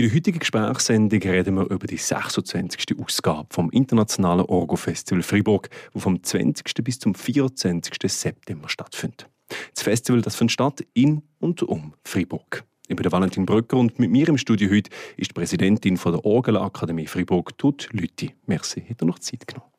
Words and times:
In 0.00 0.06
der 0.06 0.14
heutigen 0.14 0.38
Gesprächssendung 0.38 1.20
reden 1.20 1.56
wir 1.56 1.70
über 1.70 1.86
die 1.86 1.98
26. 1.98 2.98
Ausgabe 3.04 3.48
vom 3.50 3.68
Internationalen 3.68 4.46
Orgo 4.46 4.74
Festival 4.74 5.22
Fribourg, 5.22 5.68
das 5.92 6.02
vom 6.02 6.22
20. 6.22 6.72
bis 6.82 6.98
zum 6.98 7.14
24. 7.14 7.92
September 8.06 8.70
stattfindet. 8.70 9.28
Das 9.74 9.82
Festival 9.82 10.22
das 10.22 10.36
findet 10.36 10.52
statt 10.52 10.86
in 10.94 11.20
und 11.38 11.62
um 11.62 11.92
Fribourg. 12.02 12.64
Ich 12.88 12.96
bin 12.96 13.12
Valentin 13.12 13.44
Brücker 13.44 13.76
und 13.76 13.98
mit 13.98 14.10
mir 14.10 14.26
im 14.30 14.38
Studio 14.38 14.70
heute 14.70 14.88
ist 15.18 15.32
die 15.32 15.34
Präsidentin 15.34 15.98
von 15.98 16.12
der 16.12 16.24
Orgelakademie 16.24 17.06
Fribourg, 17.06 17.58
Tut 17.58 17.90
Lütti. 17.92 18.34
Merci, 18.46 18.80
hat 18.80 19.02
er 19.02 19.06
noch 19.06 19.18
Zeit 19.18 19.46
genommen. 19.46 19.70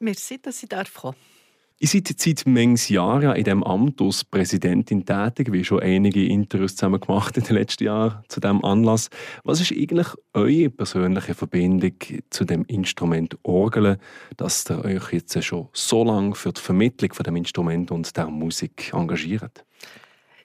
Merci, 0.00 0.38
dass 0.38 0.62
ich 0.62 0.68
darf 0.68 0.92
kommen 0.92 1.16
Ihr 1.78 1.88
seid 1.88 2.08
seit 2.16 2.46
manches 2.46 2.88
Jahren 2.88 3.36
in 3.36 3.44
diesem 3.44 3.62
Amt 3.62 4.00
als 4.00 4.24
Präsidentin 4.24 5.04
tätig, 5.04 5.52
wie 5.52 5.62
schon 5.62 5.80
einige 5.80 6.24
Interviews 6.24 6.74
zusammen 6.74 6.98
gemacht 6.98 7.36
in 7.36 7.44
den 7.44 7.54
letzten 7.54 7.84
Jahren 7.84 8.24
zu 8.28 8.40
diesem 8.40 8.64
Anlass. 8.64 9.10
Was 9.44 9.60
ist 9.60 9.72
eigentlich 9.72 10.06
eure 10.32 10.70
persönliche 10.70 11.34
Verbindung 11.34 11.92
zu 12.30 12.46
dem 12.46 12.64
Instrument 12.64 13.36
Orgel, 13.42 13.98
dass 14.38 14.64
ihr 14.70 14.82
euch 14.86 15.12
jetzt 15.12 15.44
schon 15.44 15.68
so 15.74 16.02
lange 16.02 16.34
für 16.34 16.54
die 16.54 16.62
Vermittlung 16.62 17.12
von 17.12 17.24
dem 17.24 17.36
Instrument 17.36 17.90
und 17.90 18.16
der 18.16 18.28
Musik 18.28 18.94
engagiert? 18.94 19.66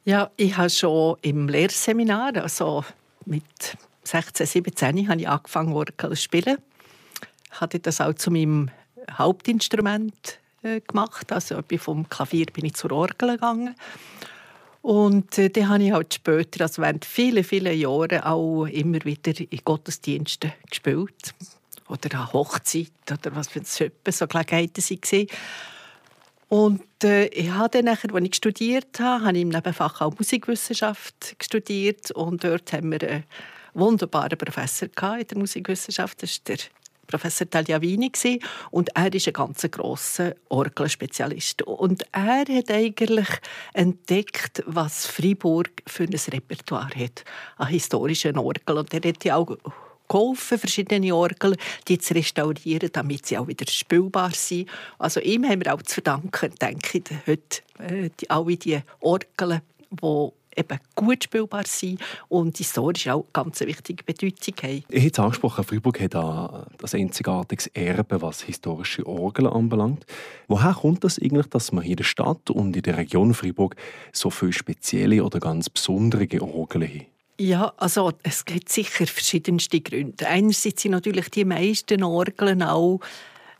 Ja, 0.03 0.31
ich 0.36 0.58
habe 0.58 0.70
schon 0.70 1.16
im 1.22 1.48
Lehrseminar, 1.48 2.36
also 2.44 2.84
mit 3.25 3.77
16, 4.03 4.45
17, 4.45 5.08
habe 5.08 5.22
ich 5.22 5.30
angefangen 5.30 5.72
Orgel 5.72 6.09
zu 6.09 6.16
spielen. 6.17 6.58
Ich 7.53 7.61
hatte 7.61 7.80
das 7.80 8.02
auch 8.02 8.16
zu 8.16 8.31
meinem 8.31 8.70
Hauptinstrument 9.17 10.41
äh, 10.64 10.82
gemacht. 10.82 11.32
Also 11.32 11.62
vom 11.78 12.08
Klavier 12.10 12.48
bin 12.48 12.66
ich 12.66 12.76
zur 12.76 12.92
Orgel 12.92 13.32
gegangen. 13.32 13.76
Und 14.82 15.38
äh, 15.38 15.50
dann 15.50 15.70
habe 15.70 15.84
ich 15.84 15.92
halt 15.92 16.14
später, 16.14 16.64
also 16.64 16.82
während 16.82 17.06
vielen, 17.06 17.44
vielen 17.44 17.78
Jahren, 17.78 18.22
auch 18.22 18.66
immer 18.66 19.04
wieder 19.04 19.34
in 19.40 19.60
Gottesdiensten 19.64 20.54
gespielt. 20.70 21.34
Oder 21.88 22.20
an 22.20 22.34
Hochzeit 22.34 22.92
oder 23.12 23.36
was 23.36 23.50
für 23.50 23.59
ein 23.59 23.66
so 23.66 24.28
Gelegenheiten 24.28 24.84
waren. 24.84 25.28
Und 26.48 27.03
äh, 27.03 27.28
ich 27.28 27.50
habe 27.50 27.70
dann, 27.70 27.86
nachher, 27.86 28.14
als 28.14 28.25
ich 28.25 28.36
studiert 28.36 29.00
habe, 29.00 29.25
habe 29.25 29.38
ich 29.38 29.44
im 29.44 29.50
Nebenfach 29.50 30.02
auch 30.02 30.18
Musikwissenschaft 30.18 31.36
studiert. 31.42 32.12
Und 32.12 32.44
dort 32.44 32.73
haben 32.73 32.92
wir 32.92 33.02
einen 33.02 33.23
wunderbaren 33.73 34.38
Professor 34.38 34.90
in 35.18 35.28
der 35.28 35.38
Musikwissenschaft. 35.38 36.22
Das 36.22 36.31
ist 36.31 36.48
der 36.48 36.58
Professor 37.07 37.49
Tagliavini 37.49 38.11
und 38.71 38.89
er 38.95 39.13
ist 39.13 39.27
ein 39.27 39.33
ganz 39.33 39.67
grosser 39.69 40.33
Orgelspezialist. 40.49 41.63
Und 41.63 42.05
er 42.11 42.45
hat 42.47 42.71
eigentlich 42.71 43.27
entdeckt, 43.73 44.63
was 44.66 45.07
Freiburg 45.07 45.69
für 45.88 46.03
ein 46.03 46.13
Repertoire 46.13 46.95
hat 46.95 47.25
an 47.57 47.67
historischen 47.67 48.38
Orgeln. 48.38 48.77
Und 48.79 48.94
er 48.94 49.09
hat 49.09 49.25
ja 49.25 49.35
auch 49.35 49.57
geholfen, 50.11 50.59
verschiedene 50.59 51.16
Orgeln 51.16 51.55
die 51.88 51.97
zu 51.97 52.13
restaurieren, 52.13 52.89
damit 52.91 53.25
sie 53.25 53.38
auch 53.38 53.47
wieder 53.47 53.66
spielbar 53.67 54.31
sind. 54.31 54.69
Also 54.99 55.19
ihm 55.22 55.45
haben 55.45 55.63
wir 55.63 55.73
auch 55.73 55.81
zu 55.81 55.95
verdanken, 55.95 56.53
denke 56.61 56.99
ich, 56.99 57.03
heute 57.27 57.61
äh, 57.79 58.09
die, 58.19 58.29
alle 58.29 58.57
die 58.57 58.79
Orgeln, 58.99 59.61
die 59.89 60.31
eben 60.55 60.80
gut 60.95 61.23
spielbar 61.23 61.63
sein 61.66 61.97
und 62.27 62.57
historisch 62.57 63.07
auch 63.07 63.25
ganz 63.33 63.61
eine 63.61 63.69
wichtige 63.69 64.03
Bedeutung 64.03 64.55
haben. 64.63 64.83
Ich 64.89 65.03
habe 65.03 65.11
es 65.11 65.19
angesprochen, 65.19 65.63
Freiburg 65.63 65.99
hat 66.02 66.16
ein 66.16 66.66
einzigartiges 66.94 67.67
Erbe, 67.67 68.21
was 68.21 68.41
historische 68.41 69.05
Orgeln 69.05 69.47
anbelangt. 69.47 70.05
Woher 70.47 70.73
kommt 70.73 71.03
das 71.03 71.19
eigentlich, 71.19 71.47
dass 71.47 71.72
man 71.72 71.83
hier 71.83 71.91
in 71.91 71.97
der 71.97 72.03
Stadt 72.03 72.49
und 72.49 72.75
in 72.75 72.81
der 72.81 72.97
Region 72.97 73.33
Freiburg 73.33 73.75
so 74.11 74.29
viele 74.29 74.53
spezielle 74.53 75.23
oder 75.23 75.39
ganz 75.39 75.69
besondere 75.69 76.27
Orgeln 76.41 76.88
haben? 76.88 77.05
Ja, 77.39 77.73
also 77.77 78.11
es 78.22 78.45
gibt 78.45 78.69
sicher 78.69 79.07
verschiedenste 79.07 79.81
Gründe. 79.81 80.27
Einerseits 80.27 80.83
sind 80.83 80.91
natürlich 80.91 81.29
die 81.29 81.45
meisten 81.45 82.03
Orgeln 82.03 82.61
auch 82.61 82.99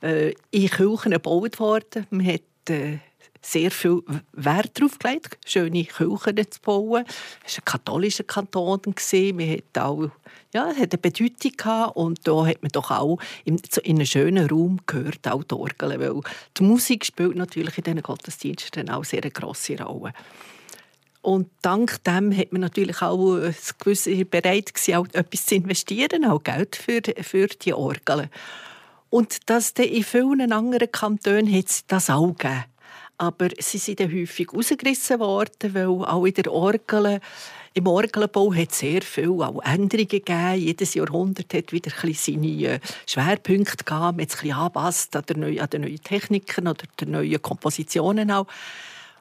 äh, 0.02 0.34
in 0.52 0.70
Kirchen 0.70 1.14
gebaut 1.14 1.60
worden. 1.60 2.06
Man 2.12 2.28
hat 2.28 2.42
äh, 2.70 3.00
sehr 3.42 3.72
viel 3.72 4.04
Wert 4.34 4.80
darauf 4.80 5.00
gelegt, 5.00 5.38
schöne 5.46 5.84
Kirchen 5.86 6.52
zu 6.52 6.62
bauen. 6.62 7.06
Es 7.46 7.58
war 7.58 7.62
ein 7.62 7.66
katholischer 7.66 8.24
Kanton. 8.24 8.82
Wir 8.86 9.58
hatten 9.58 9.80
auch 9.80 10.12
ja, 10.54 10.70
es 10.70 10.78
hat 10.78 10.94
eine 10.94 10.98
Bedeutung 10.98 11.52
gehabt 11.56 11.96
und 11.96 12.28
da 12.28 12.46
hat 12.46 12.62
man 12.62 12.72
doch 12.72 12.92
auch 12.92 13.20
in, 13.46 13.62
in 13.84 13.96
einem 13.96 14.06
schönen 14.06 14.50
Raum 14.50 14.80
gehört, 14.86 15.28
auch 15.28 15.44
die 15.44 15.56
Orgel, 15.56 16.00
weil 16.00 16.22
die 16.58 16.64
Musik 16.64 17.06
spielt 17.06 17.36
natürlich 17.36 17.78
in 17.78 17.86
diesen 17.86 18.02
Gottesdiensten 18.02 18.90
auch 18.90 19.06
sehr 19.06 19.22
eine 19.22 19.32
grosse 19.32 19.82
Rolle. 19.82 20.14
Und 21.22 21.50
dank 21.62 22.04
dem 22.04 22.36
hat 22.36 22.52
man 22.52 22.62
natürlich 22.62 23.02
auch 23.02 23.40
gewisse 23.80 24.26
bereit 24.26 24.74
gewesen, 24.74 24.96
auch 24.96 25.08
etwas 25.14 25.46
zu 25.46 25.56
investieren, 25.56 26.26
auch 26.26 26.44
Geld 26.44 26.76
für, 26.76 27.02
für 27.22 27.48
die 27.48 27.74
Orgel. 27.74 28.30
Und 29.10 29.50
dass 29.50 29.72
in 29.72 30.04
vielen 30.04 30.52
anderen 30.52 30.92
Kantonen 30.92 31.54
hat 31.54 31.70
es 31.70 31.86
das 31.86 32.10
auch 32.10 32.36
gegeben 32.36 32.64
aber 33.22 33.50
sie 33.60 33.78
sind 33.78 34.00
dann 34.00 34.12
häufig 34.12 34.52
rausgerissen 34.52 35.20
worden, 35.20 35.76
weil 35.76 35.86
auch 35.86 36.26
in 36.26 36.34
der 36.34 36.52
Orgel, 36.52 37.20
im 37.76 37.88
Orgelbau 37.88 38.52
hat 38.52 38.74
sehr 38.74 39.04
viele 39.04 39.48
auch 39.48 39.62
Änderungen 39.62 40.08
gegeben. 40.08 40.56
Jedes 40.56 40.96
Jahrhundert 40.96 41.54
hat 41.54 41.72
wieder 41.72 41.92
ein 42.02 42.14
seine 42.16 42.48
äh, 42.48 42.80
Schwerpunkte 43.06 43.86
hat 43.94 44.16
es 44.18 44.42
ein 44.42 44.52
anpasst 44.52 45.16
an, 45.16 45.24
an 45.24 45.70
den 45.70 45.82
neuen 45.82 46.04
Techniken 46.04 46.68
oder 46.68 46.84
den 47.00 47.12
neuen 47.12 47.40
Kompositionen 47.40 48.32
auch. 48.32 48.48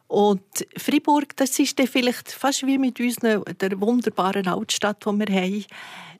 Und 0.08 0.66
Fribourg, 0.78 1.36
das 1.36 1.58
ist 1.58 1.78
dann 1.78 1.86
vielleicht 1.86 2.32
fast 2.32 2.66
wie 2.66 2.78
mit 2.78 2.98
uns 3.00 3.16
der 3.16 3.80
wunderbaren 3.80 4.48
Altstadt, 4.48 5.04
die 5.04 5.10
wir 5.10 5.42
haben. 5.42 5.64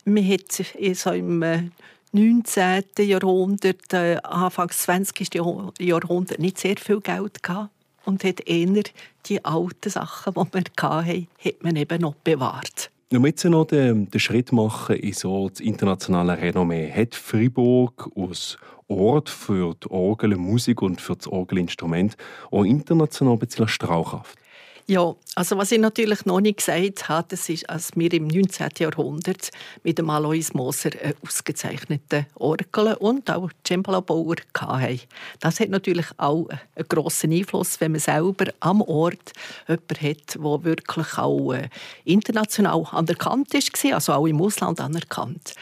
Man 0.05 0.29
hat 0.29 0.53
so 0.53 1.11
im 1.13 1.73
19. 2.13 2.83
Jahrhundert, 2.99 3.93
äh, 3.93 4.17
Anfangs 4.23 4.79
20. 4.79 5.35
Jahrhundert 5.79 6.39
nicht 6.39 6.59
sehr 6.59 6.77
viel 6.77 7.01
Geld 7.01 7.43
gehabt 7.43 7.71
und 8.05 8.25
hat 8.25 8.41
eher 8.49 8.83
die 9.27 9.45
alten 9.45 9.91
Sachen, 9.91 10.35
die 10.35 10.53
wir 10.53 10.63
hatten, 10.83 11.29
hat 11.45 11.63
man 11.63 11.77
eben 11.77 12.01
noch 12.01 12.15
bewahrt. 12.15 12.91
Wir 13.11 13.21
jetzt 13.21 13.45
noch 13.45 13.65
den, 13.65 14.09
den 14.11 14.21
Schritt 14.21 14.53
machen 14.53 14.97
in 14.97 15.13
so 15.13 15.49
das 15.49 15.61
internationale 15.61 16.39
Renommee, 16.39 16.93
hat 16.93 17.15
Fribourg 17.15 18.09
als 18.17 18.57
Ort 18.87 19.29
für 19.29 19.75
die 19.75 19.91
Orgel, 19.91 20.37
Musik 20.37 20.83
und 20.83 21.01
für 21.01 21.17
das 21.17 21.29
Orgelinstrument 21.29 22.17
auch 22.51 22.65
international 22.65 23.35
ein 23.35 23.39
bisschen 23.39 23.69
Strahlkraft? 23.69 24.39
Ja, 24.91 25.15
also 25.37 25.57
was 25.57 25.71
ich 25.71 25.79
natürlich 25.79 26.27
noch 26.27 26.41
nicht 26.41 26.57
gesagt 26.57 27.09
habe, 27.09 27.29
das 27.29 27.49
ist, 27.49 27.71
als 27.71 27.93
wir 27.95 28.13
im 28.13 28.27
19. 28.27 28.71
Jahrhundert 28.77 29.51
mit 29.85 29.99
dem 29.99 30.11
Alois 30.11 30.49
Moser 30.53 30.91
einen 31.01 31.15
ausgezeichneten 31.25 32.27
Orgel 32.35 32.95
und 32.95 33.31
auch 33.31 33.51
Cembalo-Bauer 33.65 34.35
hatten. 34.59 35.01
Das 35.39 35.61
hat 35.61 35.69
natürlich 35.69 36.07
auch 36.17 36.49
einen 36.75 36.89
grossen 36.89 37.33
Einfluss, 37.33 37.81
wenn 37.81 37.93
man 37.93 38.01
selber 38.01 38.47
am 38.59 38.83
Ort 38.83 39.31
jemanden 39.69 40.09
hat, 40.09 40.35
der 40.35 40.65
wirklich 40.65 41.19
auch 41.19 41.53
äh, 41.53 41.69
international 42.05 42.85
anerkannt 42.91 43.55
ist, 43.55 43.85
also 43.93 44.13
auch 44.13 44.27
im 44.27 44.43
Ausland 44.43 44.81
anerkannt. 44.81 45.55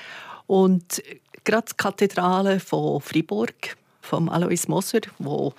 Und 0.46 1.02
gerade 1.44 1.66
die 1.70 1.76
Kathedrale 1.76 2.60
von 2.60 3.02
Fribourg, 3.02 3.76
vom 4.00 4.30
Alois 4.30 4.68
Moser, 4.68 5.00
wo 5.18 5.52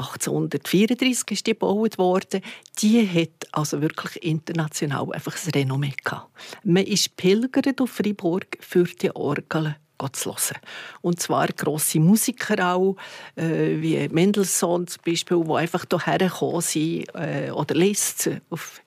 1834 0.00 1.30
ist 1.30 1.46
die 1.46 1.52
gebaut 1.52 1.98
worden. 1.98 2.40
Die 2.78 3.06
hat 3.06 3.48
also 3.52 3.80
wirklich 3.80 4.22
international 4.22 5.12
einfach 5.12 5.36
ein 5.36 5.50
Renommee 5.52 5.94
gehabt. 6.02 6.30
Man 6.64 6.84
ist 6.84 7.16
pilgert 7.16 7.80
auf 7.80 7.90
Fribourg 7.90 8.46
für 8.60 8.84
die 8.84 9.14
Orgel 9.14 9.76
zu 10.12 10.30
hören. 10.30 10.58
Und 11.02 11.20
zwar 11.20 11.48
grosse 11.48 12.00
Musiker 12.00 12.74
auch, 12.74 12.96
äh, 13.36 13.80
wie 13.80 14.08
Mendelssohn 14.08 14.86
zum 14.86 15.02
Beispiel, 15.04 15.44
die 15.44 15.52
einfach 15.52 15.84
hierher 15.90 16.30
gekommen 16.30 16.62
sind, 16.62 17.14
äh, 17.14 17.50
oder 17.50 17.74
Liszt 17.74 18.30
auf 18.48 18.80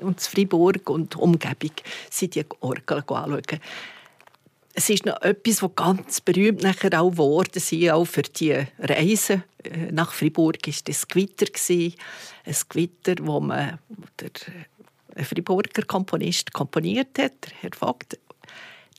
und 0.00 0.20
Fribourg 0.20 0.88
und 0.90 1.16
Umgebung, 1.16 1.72
sind 2.08 2.36
die 2.36 2.44
Orgel 2.60 2.98
anschauen 2.98 3.60
es 4.74 4.90
ist 4.90 5.06
noch 5.06 5.20
etwas, 5.22 5.62
was 5.62 5.74
ganz 5.74 6.20
berühmt 6.20 6.62
nachher 6.62 7.00
auch 7.00 7.10
geworden 7.10 7.50
ist, 7.54 7.90
auch 7.90 8.04
für 8.04 8.22
die 8.22 8.52
Reise 8.78 9.42
äh, 9.64 9.90
nach 9.90 10.12
Fribourg, 10.12 10.66
ist 10.66 10.88
das 10.88 11.08
Gewitter. 11.08 11.46
Ein 11.68 12.54
Gewitter, 12.68 13.14
wo 13.20 13.40
man 13.40 13.78
der 14.20 14.30
ein 15.16 15.24
Friburger 15.24 15.82
Komponist 15.82 16.52
komponiert 16.52 17.18
hat, 17.18 17.32
Herr 17.60 17.70
Vogt. 17.76 18.18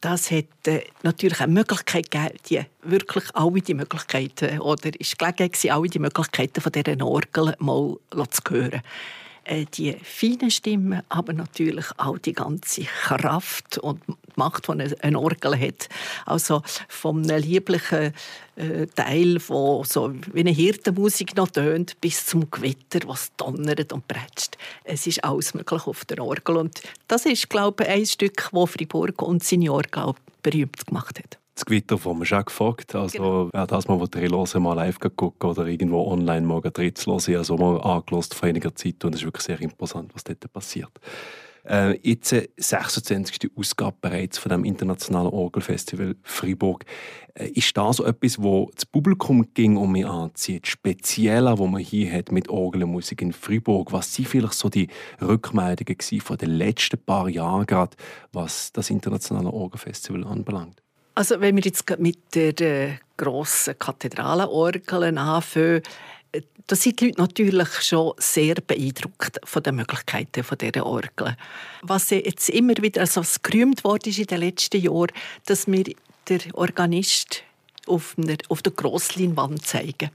Das 0.01 0.31
hat 0.31 0.45
äh, 0.65 0.81
natürlich 1.03 1.39
eine 1.41 1.51
Möglichkeit 1.51 2.11
gegeben, 2.11 2.37
die, 2.49 2.61
wirklich 2.83 3.23
alle 3.33 3.61
die 3.61 3.73
Möglichkeiten, 3.73 4.59
oder 4.59 4.91
ist 4.99 5.17
gelegen 5.17 5.71
alle 5.71 5.89
die 5.89 5.99
Möglichkeiten 5.99 6.61
von 6.61 6.71
dieser 6.71 7.05
Orgel 7.05 7.55
mal 7.59 7.97
zu 8.29 8.41
hören. 8.49 8.81
Äh, 9.49 9.65
die 9.65 9.93
feinen 10.03 10.51
Stimmen, 10.51 11.01
aber 11.09 11.33
natürlich 11.33 11.85
auch 11.97 12.19
die 12.19 12.33
ganze 12.33 12.83
Kraft 12.83 13.79
und 13.79 13.99
gemacht, 14.35 14.67
die 14.67 15.01
eine 15.01 15.19
Orgel 15.19 15.59
hat. 15.59 15.89
Also 16.27 16.61
vom 16.87 17.23
lieblichen 17.23 18.13
äh, 18.57 18.85
Teil, 18.95 19.41
wo 19.47 19.83
so 19.83 20.13
wie 20.33 20.41
eine 20.41 20.51
Hirtenmusik 20.51 21.35
noch 21.35 21.49
tönt, 21.49 21.99
bis 21.99 22.27
zum 22.27 22.51
Gewitter, 22.51 22.99
was 23.07 23.35
donnert 23.37 23.91
und 23.91 24.07
prätscht. 24.07 24.55
Es 24.83 25.07
ist 25.07 25.23
alles 25.23 25.55
möglich 25.55 25.87
auf 25.87 26.05
der 26.05 26.23
Orgel. 26.23 26.57
Und 26.57 26.81
das 27.07 27.25
ist, 27.25 27.49
glaube 27.49 27.85
ich, 27.85 27.89
ein 27.89 28.05
Stück, 28.05 28.49
das 28.53 28.69
Fribourg 28.69 29.19
und 29.23 29.43
seine 29.43 29.73
Orgel 29.73 30.13
berühmt 30.43 30.85
gemacht 30.85 31.17
hat 31.17 31.38
das 31.59 31.65
Gewitter 31.65 31.97
vom 31.97 32.23
schon 32.23 32.45
gefragt. 32.45 32.95
Also, 32.95 33.17
genau. 33.17 33.49
wer 33.51 33.67
das 33.67 33.87
mal 33.87 33.99
hören 33.99 34.63
mal 34.63 34.73
live 34.73 34.99
gucken 34.99 35.49
oder 35.49 35.67
irgendwo 35.67 36.07
online 36.07 36.45
mal 36.45 36.61
drin 36.61 36.93
hören, 37.05 37.21
ich 37.27 37.35
habe 37.35 37.43
so 37.43 37.57
mal 37.57 37.81
angelost 37.81 38.33
vor 38.33 38.47
einiger 38.47 38.73
Zeit 38.73 39.03
und 39.03 39.13
es 39.13 39.21
ist 39.21 39.25
wirklich 39.25 39.45
sehr 39.45 39.59
imposant, 39.61 40.13
was 40.15 40.23
dort 40.23 40.51
passiert. 40.51 40.91
Äh, 41.65 41.99
jetzt 42.01 42.31
äh, 42.31 42.47
26. 42.57 43.51
Ausgabe 43.55 43.97
bereits 44.01 44.37
von 44.37 44.49
dem 44.49 44.63
internationalen 44.63 45.27
Orgelfestival 45.27 46.15
Fribourg. 46.23 46.85
Äh, 47.33 47.49
ist 47.49 47.75
das 47.75 47.97
so 47.97 48.05
etwas, 48.05 48.41
wo 48.41 48.71
das 48.73 48.85
Publikum 48.85 49.53
ging 49.53 49.75
um 49.75 49.91
mich 49.91 50.05
anzieht, 50.05 50.67
spezieller, 50.67 51.57
wo 51.57 51.67
man 51.67 51.81
hier 51.81 52.11
hat 52.13 52.31
mit 52.31 52.49
Orgelmusik 52.49 53.21
in 53.21 53.33
Fribourg? 53.33 53.91
Was 53.91 54.15
sind 54.15 54.29
vielleicht 54.29 54.53
so 54.53 54.69
die 54.69 54.87
Rückmeldungen 55.21 56.21
von 56.21 56.37
den 56.37 56.51
letzten 56.51 57.03
paar 57.03 57.27
Jahren 57.27 57.65
gerade, 57.65 57.97
was 58.31 58.71
das 58.71 58.89
internationale 58.89 59.51
Orgelfestival 59.51 60.23
anbelangt? 60.23 60.81
Also 61.19 61.41
wenn 61.41 61.57
wir 61.57 61.63
jetzt 61.63 61.83
mit 61.99 62.33
der 62.33 62.97
grossen 63.17 63.77
Kathedralenorgel 63.77 65.17
anfangen, 65.17 65.81
äh, 66.31 66.41
da 66.65 66.77
sind 66.77 67.01
die 67.01 67.07
Leute 67.07 67.19
natürlich 67.19 67.67
schon 67.81 68.13
sehr 68.19 68.55
beeindruckt 68.65 69.37
von 69.43 69.61
den 69.61 69.75
Möglichkeiten 69.75 70.45
dieser 70.57 70.85
Orgel. 70.85 71.35
Was 71.81 72.11
jetzt 72.11 72.49
immer 72.49 72.71
wieder 72.77 73.01
also 73.01 73.19
was 73.19 73.43
gerühmt 73.43 73.83
worden 73.83 74.07
ist 74.07 74.19
in 74.19 74.27
den 74.27 74.39
letzten 74.39 74.79
Jahren, 74.79 75.11
dass 75.45 75.67
wir 75.67 75.93
den 76.29 76.53
Organist 76.53 77.43
auf, 77.85 78.15
einer, 78.17 78.37
auf 78.47 78.61
der 78.61 78.71
Grossleinwand 78.71 79.67
zeigen. 79.67 80.11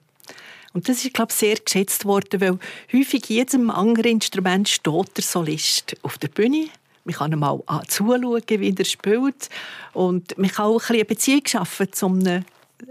Und 0.72 0.88
das 0.88 1.04
ist, 1.04 1.12
glaube 1.12 1.32
ich, 1.32 1.36
sehr 1.36 1.56
geschätzt 1.56 2.06
worden, 2.06 2.40
weil 2.40 2.58
häufig 2.94 3.28
jedem 3.28 3.68
anderen 3.68 4.12
Instrument 4.12 4.70
steht 4.70 5.18
der 5.18 5.22
Solist 5.22 5.96
auf 6.02 6.16
der 6.16 6.28
Bühne 6.28 6.70
man 7.04 7.14
kann 7.14 7.38
mal 7.38 7.60
zuschauen, 7.86 8.42
wie 8.48 8.74
er 8.76 8.84
spielt. 8.84 9.48
Und 9.92 10.36
man 10.38 10.50
kann 10.50 10.66
auch 10.66 10.88
ein 10.88 10.96
eine 10.96 11.04
Beziehung 11.04 11.42
schaffen 11.46 11.92
zu 11.92 12.06
einem 12.06 12.44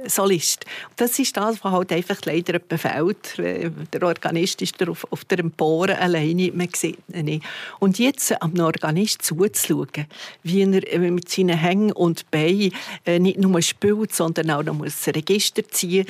Solist. 0.08 0.66
Das 0.96 1.20
ist 1.20 1.36
das, 1.38 1.64
was 1.64 1.72
halt 1.72 1.92
einfach 1.92 2.18
leider 2.26 2.60
fehlt. 2.78 3.38
Der 3.38 4.04
Organist 4.04 4.62
ist 4.62 4.82
auf, 4.88 5.06
auf 5.12 5.26
der 5.26 5.40
Empore 5.40 5.98
alleine, 5.98 6.52
man 6.52 6.70
sieht 6.74 6.98
ihn 7.14 7.26
nicht. 7.26 7.46
Und 7.80 8.00
jetzt 8.00 8.42
am 8.42 8.58
Organist 8.60 9.22
zuzuschauen, 9.22 10.08
wie 10.42 10.64
er 10.64 10.94
äh, 10.94 11.12
mit 11.12 11.30
seinen 11.30 11.58
Hängen 11.58 11.92
und 11.92 12.30
Beinen 12.32 12.74
äh, 13.06 13.20
nicht 13.20 13.38
nur 13.38 13.62
spielt, 13.62 14.16
sondern 14.16 14.50
auch 14.52 14.64
noch 14.64 14.82
ein 14.82 14.92
Register 15.14 15.68
ziehen 15.68 16.06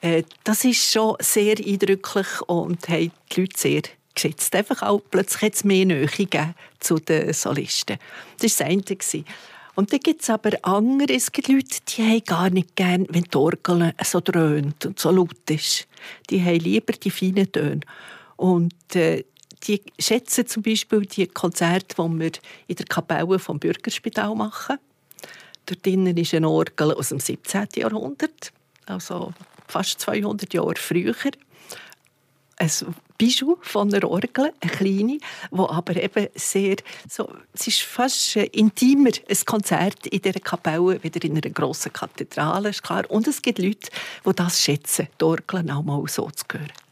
äh, 0.00 0.22
das 0.44 0.64
ist 0.64 0.90
schon 0.92 1.16
sehr 1.20 1.56
eindrücklich 1.58 2.40
und 2.46 2.88
hat 2.88 2.98
die 2.98 3.40
Leute 3.40 3.56
sehr 3.56 3.82
geschätzt. 4.22 4.54
Einfach 4.54 4.82
auch 4.82 5.00
plötzlich 5.10 5.52
es 5.54 5.64
mehr 5.64 5.86
Nähe 5.86 6.54
zu 6.80 6.98
den 6.98 7.32
Solisten. 7.32 7.98
Das 8.40 8.60
war 8.60 8.68
das 8.68 9.14
eine. 9.14 9.24
Und 9.74 9.92
dann 9.92 10.00
gibt 10.00 10.22
es 10.22 10.30
aber 10.30 10.58
andere, 10.62 11.14
es 11.14 11.30
gibt 11.30 11.46
Leute, 11.46 11.78
die 11.88 12.02
haben 12.02 12.24
gar 12.24 12.50
nicht 12.50 12.74
gern, 12.74 13.06
wenn 13.10 13.22
die 13.22 13.36
Orgel 13.36 13.94
so 14.02 14.20
dröhnt 14.20 14.84
und 14.86 14.98
so 14.98 15.12
laut 15.12 15.48
ist. 15.48 15.86
Die 16.30 16.42
haben 16.42 16.58
lieber 16.58 16.92
die 16.94 17.12
feinen 17.12 17.52
Töne. 17.52 17.80
Und 18.34 18.74
äh, 18.96 19.24
die 19.64 19.80
schätzen 19.98 20.48
zum 20.48 20.64
Beispiel 20.64 21.02
die 21.02 21.28
Konzerte, 21.28 21.94
die 21.94 22.18
wir 22.18 22.32
in 22.66 22.74
der 22.74 22.86
Kapelle 22.86 23.38
vom 23.38 23.60
Bürgerspital 23.60 24.34
machen. 24.34 24.78
Dort 25.66 25.86
drinnen 25.86 26.16
ist 26.16 26.34
eine 26.34 26.48
Orgel 26.48 26.92
aus 26.94 27.10
dem 27.10 27.20
17. 27.20 27.68
Jahrhundert, 27.76 28.52
also 28.86 29.32
fast 29.68 30.00
200 30.00 30.54
Jahre 30.54 30.74
früher 30.76 31.14
ein 32.58 32.70
Bijou 33.16 33.56
von 33.62 33.92
einer 33.92 34.08
Orgel, 34.08 34.52
eine 34.60 34.70
kleine, 34.70 35.18
wo 35.50 35.66
aber 35.68 35.96
eben 35.96 36.28
sehr, 36.34 36.76
so, 37.08 37.28
es 37.52 37.66
ist 37.66 37.82
fast 37.82 38.36
intimer, 38.36 39.10
ein 39.28 39.36
Konzert 39.44 40.06
in 40.06 40.22
dieser 40.22 40.40
Kapelle, 40.40 41.02
wieder 41.02 41.24
in 41.24 41.32
einer 41.32 41.52
grossen 41.52 41.92
Kathedrale, 41.92 42.70
ist 42.70 42.82
klar. 42.82 43.04
Und 43.08 43.26
es 43.26 43.42
gibt 43.42 43.58
Leute, 43.58 43.90
die 44.24 44.32
das 44.34 44.62
schätzen, 44.62 45.08
die 45.20 45.24
Orgel 45.24 45.70
auch 45.70 45.82
mal 45.82 46.02
so 46.08 46.30
zu 46.30 46.44
hören. 46.52 46.87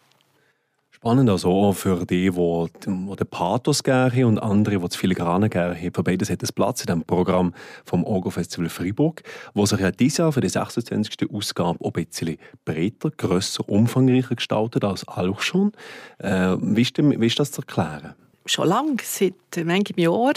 Spannend 1.06 1.31
also 1.31 1.50
auch 1.50 1.73
für 1.73 2.05
die, 2.05 2.32
die, 2.32 2.76
den 2.85 3.17
Pathos 3.31 3.85
gerne 3.85 4.26
und 4.26 4.41
andere, 4.41 4.75
die 4.75 4.82
das 4.82 4.97
Filigrane 4.97 5.49
gerne 5.49 5.76
haben. 5.76 5.93
Für 5.94 6.03
beides 6.03 6.31
hat 6.31 6.43
es 6.43 6.50
Platz 6.50 6.81
in 6.81 6.88
dem 6.88 7.05
Programm 7.05 7.55
vom 7.85 8.03
Orgo 8.03 8.31
Festival 8.31 8.69
Freiburg, 8.69 9.23
wo 9.55 9.64
sich 9.67 9.79
ja 9.79 9.93
dieses 9.93 10.19
Jahr 10.19 10.32
für 10.32 10.41
die 10.41 10.49
26. 10.49 11.32
Ausgabe 11.32 11.79
auch 11.81 11.94
ein 11.94 12.05
bisschen 12.05 12.38
breiter, 12.64 13.12
grösser, 13.12 13.69
umfangreicher 13.69 14.35
gestaltet 14.35 14.82
als 14.82 15.06
auch 15.06 15.41
schon. 15.43 15.70
Äh, 16.19 16.56
wie, 16.61 16.82
ist 16.82 16.99
denn, 16.99 17.20
wie 17.20 17.26
ist 17.29 17.38
das 17.38 17.52
zu 17.52 17.61
erklären? 17.61 18.17
Schon 18.44 18.67
lange, 18.67 18.97
seit 19.05 19.35
manchem 19.64 20.00
Jahr, 20.00 20.32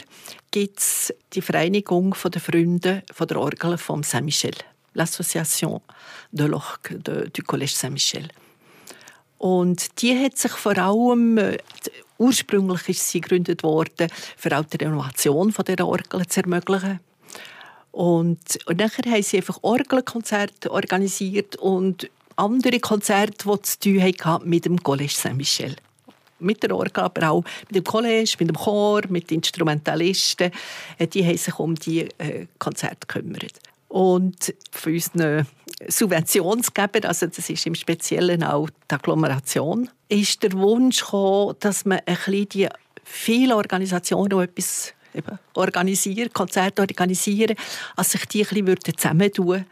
gibt 0.52 0.78
es 0.78 1.12
die 1.34 1.42
Vereinigung 1.42 2.16
der 2.32 2.42
Freunde 2.42 3.02
von 3.12 3.28
der 3.28 3.40
Orgel 3.40 3.76
von 3.80 4.04
Saint-Michel, 4.04 4.54
l'Association 4.94 5.82
de 6.32 6.46
l'Orgue 6.46 7.00
du 7.02 7.42
Collège 7.42 7.76
Saint-Michel. 7.76 8.28
Und 9.40 10.02
die 10.02 10.22
hat 10.22 10.38
sich 10.38 10.52
vor 10.52 10.78
allem, 10.78 11.38
äh, 11.38 11.58
ursprünglich 12.18 12.90
ist 12.90 13.10
sie 13.10 13.22
gegründet 13.22 13.64
worden, 13.64 14.10
für 14.38 14.56
auch 14.58 14.66
die 14.66 14.78
Renovation 14.78 15.52
von 15.52 15.66
der 15.66 15.88
Orgel 15.88 16.28
zu 16.28 16.42
ermöglichen. 16.42 17.00
Und, 17.92 18.60
und 18.66 18.78
nachher 18.78 19.10
haben 19.10 19.24
sie 19.24 19.38
einfach 19.38 19.58
Orgelkonzerte 19.62 20.70
organisiert 20.70 21.56
und 21.56 22.10
andere 22.36 22.80
Konzerte, 22.80 23.48
die 23.50 23.62
zu 23.62 23.80
tun 23.80 24.02
hatten 24.02 24.50
mit 24.50 24.66
dem 24.66 24.78
Collège 24.78 25.16
Saint-Michel. 25.16 25.76
Mit 26.40 26.62
der 26.62 26.76
Orgel, 26.76 27.04
aber 27.04 27.32
auch 27.32 27.44
mit 27.70 27.76
dem 27.78 27.84
Collège, 27.84 28.36
mit 28.40 28.50
dem 28.50 28.58
Chor, 28.58 29.02
mit 29.08 29.30
den 29.30 29.38
Instrumentalisten. 29.38 30.52
Äh, 30.98 31.08
die 31.08 31.26
haben 31.26 31.38
sich 31.38 31.58
um 31.58 31.76
diese 31.76 32.10
äh, 32.20 32.46
Konzerte 32.60 33.08
gekümmert. 33.08 33.60
Und 33.88 34.54
für 34.72 34.92
unseren 34.92 35.48
Subventionsgeber, 35.88 37.08
also 37.08 37.28
das 37.28 37.50
ist 37.50 37.66
im 37.66 37.76
Speziellen 37.76 38.44
auch 38.44 38.70
die 38.70 38.96
Agglomeration, 38.96 39.90
ist 40.10 40.44
der 40.44 40.54
Wunsch 40.54 41.00
gekommen, 41.00 41.56
dass 41.60 41.86
man 41.86 42.00
ein 42.06 42.16
bisschen 42.16 42.50
die 42.50 42.68
viele 43.04 43.56
Organisationen, 43.56 44.30
die 44.30 44.44
etwas 44.44 44.94
organisieren, 45.54 46.32
Konzerte 46.32 46.82
organisieren, 46.82 47.56
als 47.96 48.12
sich 48.12 48.26
die 48.26 48.46
ein 48.46 48.66
bisschen 48.66 48.98
zusammentun? 48.98 49.66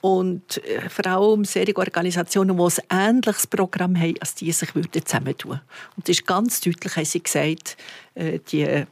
Und 0.00 0.62
äh, 0.64 0.90
vor 0.90 1.06
allem 1.06 1.46
solche 1.46 1.74
Organisationen, 1.74 2.54
die 2.54 2.82
ein 2.90 3.16
ähnliches 3.16 3.46
Programm 3.46 3.98
haben, 3.98 4.14
als 4.20 4.34
die 4.34 4.52
sich 4.52 4.68
zusammentun. 4.70 5.60
Und 5.96 6.06
das 6.06 6.18
ist 6.18 6.26
ganz 6.26 6.60
deutlich, 6.60 6.94
haben 6.94 7.04
sie 7.06 7.22
gesagt, 7.22 7.78
äh, 8.14 8.38
die 8.52 8.84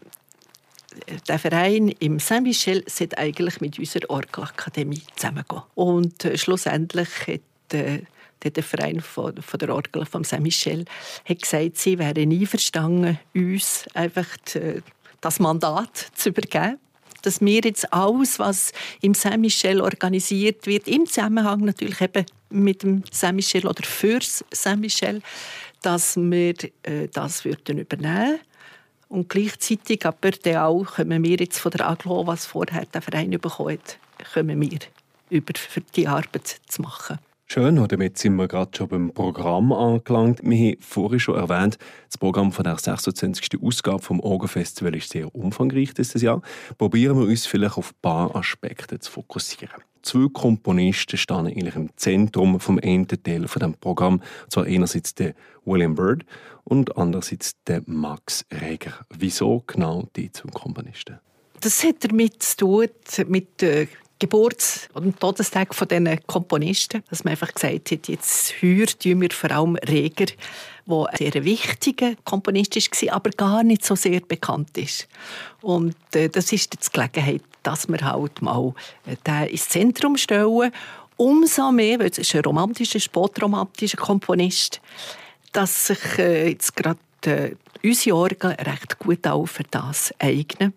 der 1.28 1.38
Verein 1.38 1.88
im 1.88 2.18
Saint-Michel 2.18 2.84
sollte 2.86 3.18
eigentlich 3.18 3.60
mit 3.60 3.78
unserer 3.78 4.10
Orgelakademie 4.10 5.02
zusammengehen. 5.16 5.62
Und 5.74 6.24
äh, 6.24 6.36
schlussendlich 6.36 7.08
hat 7.26 7.74
äh, 7.74 8.02
der 8.44 8.62
Verein 8.62 9.00
von, 9.00 9.40
von 9.40 9.58
der 9.58 9.74
Orgel 9.74 10.04
von 10.04 10.24
Saint-Michel 10.24 10.84
gesagt, 11.26 11.78
sie 11.78 11.98
wären 11.98 12.32
einverstanden, 12.32 13.18
uns 13.34 13.86
einfach 13.94 14.26
die, 14.52 14.82
das 15.20 15.38
Mandat 15.38 16.10
zu 16.14 16.30
übergeben 16.30 16.78
dass 17.22 17.40
wir 17.40 17.60
jetzt 17.62 17.92
alles, 17.92 18.40
was 18.40 18.72
im 19.00 19.14
Saint-Michel 19.14 19.80
organisiert 19.80 20.66
wird, 20.66 20.88
im 20.88 21.06
Zusammenhang 21.06 21.60
natürlich 21.60 22.00
eben 22.00 22.26
mit 22.50 22.82
dem 22.82 23.04
Saint-Michel 23.12 23.64
oder 23.66 23.84
fürs 23.84 24.44
Saint-Michel, 24.50 25.22
dass 25.82 26.16
wir 26.16 26.54
äh, 26.82 27.08
das 27.12 27.44
würden 27.44 27.78
übernehmen 27.78 28.40
und 29.12 29.28
gleichzeitig 29.28 30.06
aber 30.06 30.30
dann 30.30 30.56
auch 30.56 30.94
kommen 30.94 31.22
wir 31.22 31.36
jetzt 31.36 31.58
von 31.58 31.70
der 31.70 31.88
Aglo, 31.88 32.26
was 32.26 32.46
vorher 32.46 32.86
der 32.86 33.02
Verein 33.02 33.30
bekommen 33.30 33.78
hat, 33.78 33.98
kommen 34.32 34.60
wir 34.60 34.78
über 35.28 35.52
für 35.54 35.82
die 35.82 36.08
Arbeit 36.08 36.60
zu 36.66 36.82
machen. 36.82 37.18
Schön, 37.52 37.78
und 37.78 37.92
damit 37.92 38.16
sind 38.16 38.36
wir 38.36 38.48
gerade 38.48 38.70
schon 38.74 38.88
beim 38.88 39.12
Programm 39.12 39.72
angelangt. 39.72 40.40
Wir 40.42 40.70
haben 40.70 40.80
vorhin 40.80 41.20
schon 41.20 41.34
erwähnt, 41.34 41.76
das 42.08 42.16
Programm 42.16 42.50
von 42.50 42.64
der 42.64 42.78
26. 42.78 43.62
Ausgabe 43.62 44.02
vom 44.02 44.20
Orgo 44.20 44.46
Festival 44.46 44.96
ist 44.96 45.10
sehr 45.10 45.34
umfangreich 45.34 45.92
dieses 45.92 46.22
Jahr. 46.22 46.40
Probieren 46.78 47.18
wir 47.18 47.26
uns 47.26 47.44
vielleicht 47.44 47.76
auf 47.76 47.90
ein 47.90 47.98
paar 48.00 48.34
Aspekte 48.34 49.00
zu 49.00 49.12
fokussieren. 49.12 49.82
Zwei 50.00 50.28
Komponisten 50.32 51.18
stehen 51.18 51.46
eigentlich 51.46 51.76
im 51.76 51.90
Zentrum 51.96 52.58
vom 52.58 52.80
einen 52.82 53.06
Teil 53.06 53.46
von 53.46 53.60
dem 53.60 53.74
Programm. 53.74 54.22
Und 54.44 54.50
zwar 54.50 54.64
einerseits 54.64 55.14
der 55.14 55.34
William 55.66 55.94
Byrd 55.94 56.24
und 56.64 56.96
andererseits 56.96 57.62
der 57.66 57.82
Max 57.84 58.46
Reger. 58.50 58.94
Wieso 59.10 59.62
genau 59.66 60.08
die 60.16 60.32
zwei 60.32 60.48
Komponisten? 60.52 61.18
Das 61.60 61.84
hat 61.84 61.96
damit 62.02 62.42
zu 62.42 62.56
tun, 62.56 62.88
mit 63.28 63.60
der 63.60 63.88
Geburts- 64.22 64.88
und 64.94 65.18
Todestag 65.18 65.74
von 65.74 65.88
diesen 65.88 66.24
Komponisten, 66.28 67.02
dass 67.10 67.24
man 67.24 67.32
einfach 67.32 67.52
gesagt 67.52 67.90
hat, 67.90 68.06
jetzt 68.06 68.54
heuer 68.62 68.86
tun 68.86 69.20
wir 69.20 69.30
vor 69.32 69.50
allem 69.50 69.74
Reger, 69.74 70.26
der 70.86 71.06
ein 71.10 71.16
sehr 71.16 71.44
wichtiger 71.44 72.14
Komponist 72.22 72.76
war, 72.76 73.14
aber 73.14 73.30
gar 73.30 73.64
nicht 73.64 73.84
so 73.84 73.96
sehr 73.96 74.20
bekannt 74.20 74.78
ist. 74.78 75.08
Und 75.60 75.96
äh, 76.14 76.28
das 76.28 76.52
ist 76.52 76.72
jetzt 76.72 76.90
die 76.90 76.92
Gelegenheit, 76.92 77.42
dass 77.64 77.88
wir 77.88 78.00
halt 78.00 78.40
mal 78.42 78.74
äh, 79.06 79.16
den 79.26 79.48
ins 79.48 79.68
Zentrum 79.68 80.16
stellen. 80.16 80.70
Umso 81.16 81.72
mehr, 81.72 81.98
weil 81.98 82.10
es 82.10 82.18
ist 82.18 82.32
ein 82.36 82.42
romantischer, 82.42 83.00
spotromantischer 83.00 83.98
Komponist, 83.98 84.80
dass 85.50 85.88
sich 85.88 86.18
äh, 86.18 86.50
jetzt 86.50 86.76
gerade 86.76 87.00
äh, 87.26 87.56
unsere 87.82 88.16
Orgel 88.16 88.52
recht 88.52 89.00
gut 89.00 89.26
auch 89.26 89.46
für 89.46 89.64
das 89.64 90.14
eignen. 90.20 90.74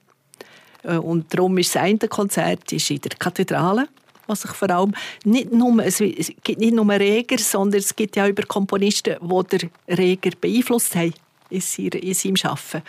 Äh, 0.85 0.97
und 0.97 1.33
darum 1.33 1.57
ist 1.57 1.75
das 1.75 1.83
eine 1.83 1.97
Konzert 1.97 2.71
ist 2.71 2.91
in 2.91 3.01
der 3.01 3.11
Kathedrale 3.17 3.87
was 4.27 4.41
sich 4.41 4.51
vor 4.51 4.69
allem 4.69 4.93
nicht 5.23 5.51
nur, 5.51 5.83
es 5.83 5.97
gibt 5.97 6.59
nicht 6.59 6.73
nur 6.73 6.89
Reger, 6.89 7.37
sondern 7.37 7.79
es 7.79 7.95
gibt 7.95 8.15
ja 8.15 8.27
über 8.27 8.43
Komponisten, 8.43 9.17
die 9.21 9.57
den 9.57 9.69
Reger 9.87 10.31
beeinflusst 10.39 10.95
haben 10.95 11.13
in 11.49 11.61
seinem 11.61 12.35
Arbeiten. 12.43 12.81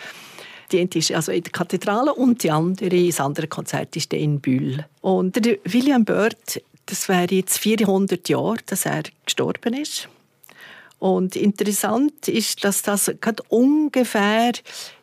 Die 0.71 0.79
eine 0.79 0.89
ist 0.95 1.11
also 1.11 1.31
in 1.31 1.43
der 1.43 1.51
Kathedrale 1.51 2.13
und 2.13 2.43
die 2.43 2.51
andere, 2.51 3.05
das 3.05 3.19
andere 3.21 3.47
Konzert 3.47 3.95
ist 3.95 4.11
in 4.13 4.41
Bühl. 4.41 4.85
Und 5.01 5.45
der 5.45 5.57
William 5.63 6.03
Byrd, 6.03 6.61
das 6.85 7.07
wäre 7.07 7.33
jetzt 7.33 7.57
400 7.59 8.27
Jahre, 8.27 8.57
dass 8.65 8.85
er 8.85 9.03
gestorben 9.25 9.73
ist. 9.73 10.09
Und 10.99 11.35
interessant 11.35 12.27
ist, 12.27 12.63
dass 12.63 12.81
das 12.81 13.11
ungefähr 13.49 14.51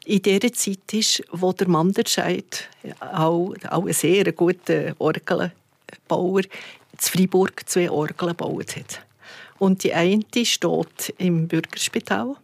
in 0.04 0.22
der 0.22 0.52
Zeit 0.52 0.92
ist, 0.92 1.22
wo 1.30 1.52
der 1.52 1.68
Manderscheid 1.68 2.68
auch, 3.00 3.54
auch 3.70 3.86
ein 3.86 3.92
sehr 3.92 4.32
guter 4.32 4.94
Orgelbauer 4.98 6.40
in 6.40 6.98
Freiburg 6.98 7.68
zwei 7.68 7.90
Orgeln 7.90 8.30
gebaut 8.30 8.76
hat. 8.76 9.00
Und 9.58 9.84
die 9.84 9.94
eine 9.94 10.22
steht 10.44 11.14
im 11.18 11.48
Bürgerspital, 11.48 12.36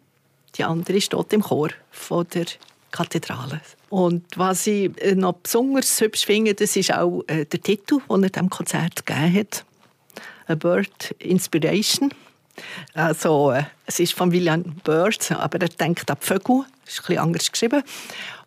die 0.57 0.65
andere 0.65 1.01
steht 1.01 1.33
im 1.33 1.43
Chor 1.43 1.71
von 1.91 2.27
der 2.33 2.47
Kathedrale. 2.91 3.61
Und 3.89 4.25
was 4.37 4.67
ich 4.67 4.91
äh, 5.03 5.15
noch 5.15 5.35
besonders 5.35 6.01
hübsch 6.01 6.27
finde, 6.27 6.55
das 6.55 6.77
ist 6.77 6.93
auch 6.93 7.23
äh, 7.27 7.45
der 7.45 7.61
Titel, 7.61 7.99
den 8.09 8.23
er 8.23 8.31
dem 8.31 8.51
Konzert 8.51 9.05
gegeben 9.07 9.35
hat. 9.35 9.65
A 10.47 10.55
Bird 10.55 11.15
Inspiration. 11.19 12.13
Also, 12.95 13.55
es 13.87 14.01
ist 14.01 14.15
von 14.15 14.33
William 14.33 14.63
Bird, 14.85 15.33
aber 15.33 15.61
er 15.61 15.69
denkt 15.69 16.11
an 16.11 16.17
die 16.21 16.27
Vögel. 16.27 16.65
Das 16.85 16.95
ist 16.95 17.03
bisschen 17.03 17.19
anders 17.19 17.53
geschrieben. 17.53 17.83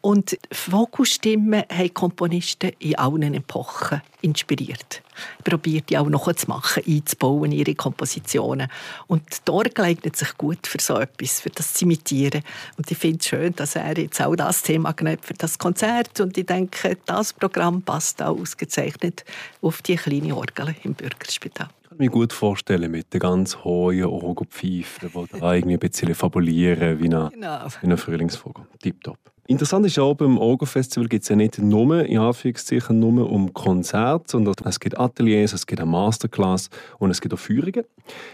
Und 0.01 0.37
Vogelstimmen 0.51 1.63
haben 1.71 1.93
Komponisten 1.93 2.71
in 2.79 2.97
allen 2.97 3.33
Epochen 3.33 4.01
inspiriert. 4.21 5.01
Probiert 5.45 5.89
die 5.89 5.97
auch 5.97 6.09
noch 6.09 6.33
zu 6.33 6.47
machen, 6.47 6.83
einzubauen 6.85 7.53
in 7.53 7.59
ihre 7.59 7.73
Kompositionen. 7.73 8.67
Und 9.07 9.23
Orgel 9.49 9.85
eignet 9.85 10.17
sich 10.17 10.37
gut 10.37 10.67
für 10.67 10.81
so 10.81 10.99
etwas, 10.99 11.39
für 11.39 11.51
das 11.51 11.81
imitieren. 11.81 12.43
Und 12.77 12.91
ich 12.91 12.97
finde 12.97 13.19
es 13.19 13.27
schön, 13.27 13.55
dass 13.55 13.77
er 13.77 13.97
jetzt 13.97 14.21
auch 14.21 14.35
das 14.35 14.61
Thema 14.61 14.91
genommen 14.91 15.19
für 15.21 15.35
das 15.35 15.57
Konzert. 15.57 16.19
Und 16.19 16.37
ich 16.37 16.47
denke, 16.47 16.97
das 17.05 17.31
Programm 17.31 17.81
passt 17.81 18.21
auch 18.21 18.37
ausgezeichnet 18.37 19.23
auf 19.61 19.81
die 19.81 19.95
kleine 19.95 20.35
Orgel 20.35 20.75
im 20.83 20.95
Bürgerspital 20.95 21.69
kann 21.93 22.05
mir 22.05 22.09
gut 22.09 22.33
vorstellen 22.33 22.89
mit 22.89 23.13
den 23.13 23.19
ganz 23.19 23.57
hohen 23.57 24.05
Orgelpfeifen, 24.05 25.09
die 25.13 25.39
da 25.39 25.53
irgendwie 25.53 25.75
ein 25.75 25.79
bisschen 25.79 26.15
fabulieren 26.15 26.99
wie 26.99 27.13
ein, 27.13 27.29
genau. 27.29 27.67
ein 27.81 27.97
Frühlingsvogel. 27.97 28.65
Tipptopp. 28.81 29.19
Interessant 29.45 29.85
ist 29.85 29.99
auch, 29.99 30.15
beim 30.15 30.37
Orgelfestival 30.37 31.07
geht 31.07 31.23
es 31.23 31.29
ja 31.29 31.35
nicht 31.35 31.59
nur, 31.59 32.03
in 32.05 32.17
Anführungszeichen, 32.17 32.97
nur 32.97 33.29
um 33.29 33.53
Konzerte, 33.53 34.23
sondern 34.27 34.55
es 34.65 34.79
gibt 34.79 34.97
Ateliers, 34.97 35.53
es 35.53 35.67
gibt 35.67 35.81
eine 35.81 35.91
Masterclass 35.91 36.69
und 36.97 37.11
es 37.11 37.21
gibt 37.21 37.33
auch 37.33 37.39
Führungen. 37.39 37.83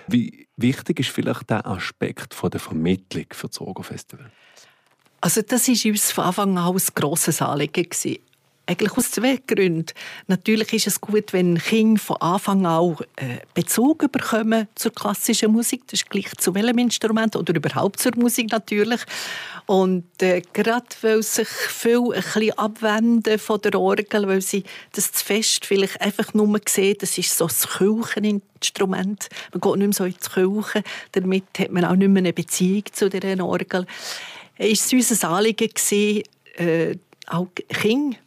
Wie 0.08 0.48
wichtig 0.56 1.00
ist 1.00 1.10
vielleicht 1.10 1.50
der 1.50 1.66
Aspekt 1.66 2.34
von 2.34 2.52
der 2.52 2.60
Vermittlung 2.60 3.26
für 3.32 3.48
das 3.48 3.60
Orgelfestival? 3.60 4.32
Also 5.20 5.42
das 5.42 5.68
war 5.68 5.92
uns 5.92 6.12
von 6.12 6.24
Anfang 6.24 6.58
an 6.58 6.74
ein 6.74 6.82
grosses 6.96 7.42
Anliegen. 7.42 7.90
Eigentlich 8.70 8.96
aus 8.96 9.10
zwei 9.10 9.40
Gründen. 9.48 9.88
Natürlich 10.28 10.74
ist 10.74 10.86
es 10.86 11.02
gut, 11.02 11.34
wenn 11.34 11.58
Kinder 11.58 12.00
von 12.00 12.18
Anfang 12.18 12.68
an 12.68 12.98
äh, 13.16 13.40
Bezug 13.56 14.12
bekommen 14.12 14.68
zur 14.76 14.94
klassischen 14.94 15.52
Musik. 15.52 15.88
Das 15.88 16.02
ist 16.02 16.10
gleich 16.12 16.30
zu 16.38 16.54
welchem 16.54 16.78
Instrument 16.78 17.36
oder 17.36 17.56
überhaupt 17.56 18.00
zur 18.00 18.16
Musik 18.16 18.52
natürlich. 18.52 19.02
Und 19.66 20.06
äh, 20.22 20.44
gerade 20.54 20.86
weil 21.02 21.24
sich 21.24 21.48
viel 21.48 22.14
ein 22.14 22.22
bisschen 22.22 22.60
abwenden 22.60 23.40
von 23.40 23.60
der 23.60 23.74
Orgel, 23.74 24.28
weil 24.28 24.42
sie 24.42 24.64
das 24.92 25.14
zu 25.14 25.26
fest 25.26 25.66
vielleicht 25.66 26.00
einfach 26.00 26.36
nur 26.36 26.62
sehen, 26.68 26.98
das 27.00 27.18
ist 27.18 27.36
so 27.36 27.48
ein 27.48 28.04
Kircheninstrument. 28.06 29.30
Man 29.52 29.62
geht 29.62 29.78
nicht 29.78 29.88
mehr 29.88 29.94
so 29.94 30.04
in 30.04 30.14
die 30.14 30.30
Kirche. 30.30 30.84
Damit 31.14 31.46
hat 31.58 31.72
man 31.72 31.86
auch 31.86 31.96
nicht 31.96 32.10
mehr 32.10 32.22
eine 32.22 32.34
Beziehung 32.34 32.84
zu 32.92 33.10
dieser 33.10 33.44
Orgel. 33.44 33.88
Es 34.60 34.92
war 34.92 35.00
unser 35.00 35.30
Anliegen, 35.32 35.72
äh, 36.58 36.96
auch 37.26 37.48
Kinder 37.70 38.18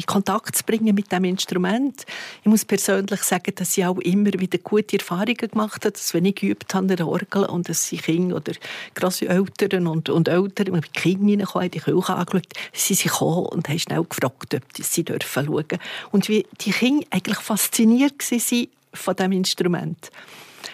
in 0.00 0.06
Kontakt 0.06 0.56
zu 0.56 0.64
bringen 0.64 0.94
mit 0.94 1.12
dem 1.12 1.24
Instrument. 1.24 2.04
Ich 2.42 2.46
muss 2.46 2.64
persönlich 2.64 3.22
sagen, 3.22 3.52
dass 3.54 3.76
ich 3.76 3.84
auch 3.84 3.98
immer 3.98 4.32
wieder 4.32 4.58
gute 4.58 4.98
Erfahrungen 4.98 5.36
gemacht 5.36 5.84
habe, 5.84 5.92
dass 5.92 6.14
wenn 6.14 6.24
ich 6.24 6.36
geübt 6.36 6.74
habe 6.74 6.84
an 6.84 6.96
der 6.96 7.06
Orgel 7.06 7.44
und 7.44 7.68
dass 7.68 7.86
sie 7.86 7.98
Kinder 7.98 8.36
oder 8.36 8.52
grosse 8.94 9.28
Eltern 9.28 9.86
und, 9.86 10.08
und 10.08 10.28
Eltern 10.28 10.72
mit 10.72 10.94
Kindern 10.94 11.40
reinkommen, 11.40 11.66
in 11.66 11.70
die 11.70 11.80
Kirche 11.80 12.14
angeschaut, 12.14 12.52
sie 12.72 12.94
sind 12.94 13.12
gekommen 13.12 13.46
und 13.46 13.68
haben 13.68 13.78
schnell 13.78 14.04
gefragt, 14.04 14.54
ob 14.54 14.64
sie 14.78 15.04
dürfen 15.04 15.46
schauen 15.46 15.78
Und 16.12 16.28
wie 16.28 16.46
die 16.60 16.70
Kinder 16.70 17.06
eigentlich 17.10 17.38
fasziniert 17.38 18.30
waren 18.30 18.68
von 18.92 19.16
diesem 19.16 19.32
Instrument. 19.32 20.10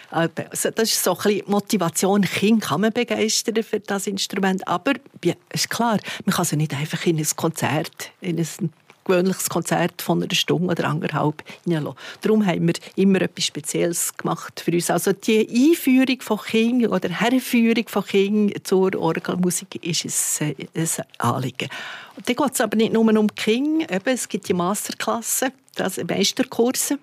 Also 0.09 0.31
das 0.71 0.89
ist 0.89 1.03
so 1.03 1.17
ein 1.17 1.41
Motivation. 1.47 2.21
Kinder 2.21 2.65
kann 2.65 2.81
man 2.81 2.93
begeistern 2.93 3.61
für 3.61 3.79
das 3.79 4.07
Instrument, 4.07 4.65
aber 4.67 4.93
ja, 5.23 5.33
ist 5.51 5.69
klar, 5.69 5.99
man 6.25 6.33
kann 6.33 6.45
sie 6.45 6.55
nicht 6.55 6.73
einfach 6.73 7.05
in 7.05 7.17
ein 7.17 7.27
Konzert, 7.35 8.11
in 8.21 8.39
ein 8.39 8.71
gewöhnliches 9.07 9.49
Konzert 9.49 10.01
von 10.01 10.21
einer 10.21 10.33
Stunde 10.35 10.71
oder 10.71 10.87
anderthalb 10.87 11.43
hineinlassen. 11.63 11.97
Darum 12.21 12.45
haben 12.45 12.67
wir 12.67 12.73
immer 12.95 13.21
etwas 13.21 13.45
Spezielles 13.45 14.15
gemacht 14.15 14.59
für 14.59 14.71
uns. 14.71 14.89
Also 14.89 15.13
die 15.13 15.47
Einführung 15.47 16.21
von 16.21 16.39
Kindern 16.39 16.91
oder 16.91 17.09
Herführung 17.09 17.87
von 17.87 18.05
Kindern 18.05 18.63
zur 18.63 18.95
Orgelmusik 18.95 19.83
ist 19.83 20.41
ein, 20.41 20.55
ein 20.75 20.89
Anliegen. 21.17 21.69
Und 22.15 22.27
dann 22.27 22.35
geht 22.35 22.53
es 22.53 22.61
aber 22.61 22.75
nicht 22.75 22.93
nur 22.93 23.07
um. 23.07 23.27
Eben, 23.47 24.01
es 24.05 24.27
gibt 24.27 24.47
die 24.47 24.53
Masterklassen, 24.53 25.51
also 25.79 26.03
Meisterkurse. 26.03 26.99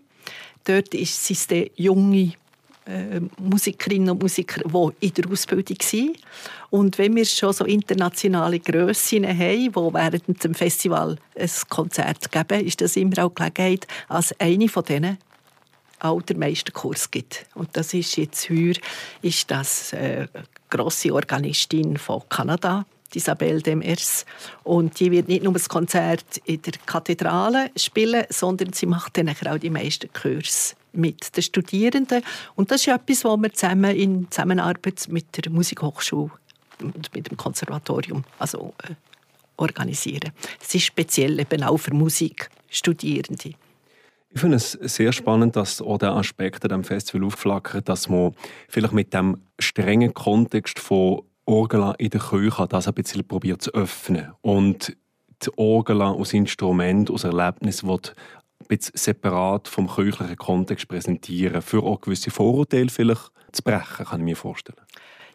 Dort 0.64 0.92
sind 0.92 1.52
es 1.52 1.70
junge 1.76 2.18
äh, 2.18 2.32
Musikerinnen 3.38 4.10
und 4.10 4.22
Musiker, 4.22 4.60
die 4.62 5.06
in 5.06 5.14
der 5.14 5.30
Ausbildung 5.30 5.78
sind. 5.80 6.18
Und 6.70 6.98
wenn 6.98 7.16
wir 7.16 7.24
schon 7.24 7.52
so 7.52 7.64
internationale 7.64 8.60
Grössen 8.60 9.26
haben, 9.26 9.72
die 9.72 9.74
während 9.74 10.44
dem 10.44 10.54
Festival 10.54 11.16
ein 11.38 11.50
Konzert 11.68 12.30
geben, 12.30 12.66
ist 12.66 12.80
das 12.80 12.96
immer 12.96 13.24
auch 13.24 13.34
Gelegenheit, 13.34 13.86
als 14.08 14.38
eine 14.38 14.68
von 14.68 14.84
denen 14.84 15.18
auch 16.00 16.20
der 16.22 16.36
Meisterkurs 16.36 17.10
gibt. 17.10 17.46
Und 17.54 17.76
das 17.76 17.94
ist 17.94 18.16
jetzt 18.16 18.50
heuer 18.50 18.74
ist 19.22 19.50
das 19.50 19.92
äh, 19.94 20.26
grosse 20.68 21.14
Organistin 21.14 21.96
von 21.96 22.22
Kanada, 22.28 22.84
Isabelle 23.16 23.60
Demers. 23.60 24.24
Und 24.62 24.98
die 25.00 25.10
wird 25.10 25.28
nicht 25.28 25.42
nur 25.42 25.52
das 25.52 25.68
Konzert 25.68 26.24
in 26.44 26.62
der 26.62 26.74
Kathedrale 26.86 27.70
spielen, 27.76 28.24
sondern 28.30 28.72
sie 28.72 28.86
macht 28.86 29.16
dann 29.16 29.28
auch 29.28 29.58
die 29.58 29.70
meisten 29.70 30.12
Kurse 30.12 30.74
mit 30.92 31.36
den 31.36 31.42
Studierenden. 31.42 32.22
Und 32.54 32.70
das 32.70 32.82
ist 32.82 32.88
etwas, 32.88 33.24
was 33.24 33.38
wir 33.38 33.52
zusammen 33.52 33.96
in 33.96 34.30
Zusammenarbeit 34.30 35.06
mit 35.08 35.36
der 35.36 35.50
Musikhochschule 35.50 36.30
und 36.80 37.14
mit 37.14 37.30
dem 37.30 37.36
Konservatorium 37.36 38.24
also, 38.38 38.74
äh, 38.82 38.94
organisieren. 39.56 40.32
Es 40.60 40.74
ist 40.74 40.84
speziell 40.84 41.38
eben 41.38 41.62
auch 41.62 41.78
für 41.78 41.94
Musikstudierende. 41.94 43.54
Ich 44.30 44.40
finde 44.40 44.56
es 44.56 44.72
sehr 44.72 45.12
spannend, 45.12 45.54
dass 45.54 45.80
auch 45.80 45.98
der 45.98 46.12
Aspekt 46.12 46.64
an 46.64 46.70
diesem 46.70 46.84
Festival 46.84 47.24
aufgeflackert, 47.24 47.88
dass 47.88 48.08
man 48.08 48.34
vielleicht 48.68 48.92
mit 48.92 49.14
dem 49.14 49.40
strengen 49.60 50.12
Kontext 50.12 50.80
von 50.80 51.22
Orgel 51.46 51.94
in 51.98 52.10
der 52.10 52.20
Kirche 52.20 52.66
das 52.68 52.88
ein 52.88 52.94
bisschen 52.94 53.26
probiert 53.26 53.62
zu 53.62 53.72
öffnen 53.72 54.32
und 54.40 54.96
die 55.44 55.50
Orgel 55.56 56.00
als 56.02 56.32
Instrument, 56.32 57.10
als 57.10 57.24
Erlebnis 57.24 57.82
ein 57.82 57.98
bisschen 58.68 58.96
separat 58.96 59.68
vom 59.68 59.88
kirchlichen 59.88 60.36
Kontext 60.36 60.88
präsentieren, 60.88 61.60
für 61.60 61.82
auch 61.82 62.00
gewisse 62.00 62.30
Vorurteile 62.30 62.88
vielleicht 62.88 63.30
zu 63.52 63.62
brechen, 63.62 64.06
kann 64.06 64.20
ich 64.20 64.24
mir 64.24 64.36
vorstellen. 64.36 64.80